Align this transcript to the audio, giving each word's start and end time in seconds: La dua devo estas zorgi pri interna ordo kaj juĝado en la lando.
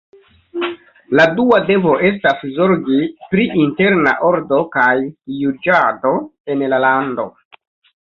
La 1.19 1.25
dua 1.39 1.59
devo 1.67 1.93
estas 2.09 2.41
zorgi 2.57 2.99
pri 3.35 3.47
interna 3.67 4.17
ordo 4.33 4.63
kaj 4.79 4.95
juĝado 5.45 6.19
en 6.57 6.69
la 6.75 6.85
lando. 6.91 7.33